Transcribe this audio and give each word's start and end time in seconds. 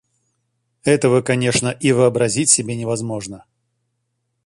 Этого, 0.83 1.21
конечно, 1.21 1.67
и 1.69 1.91
вообразить 1.91 2.49
себе 2.49 2.75
невозможно. 2.75 3.45